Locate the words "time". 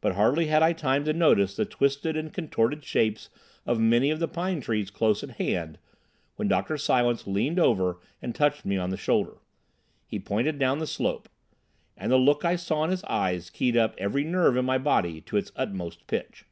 0.72-1.04